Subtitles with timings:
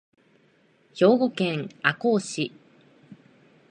[0.95, 2.51] 兵庫県赤穂市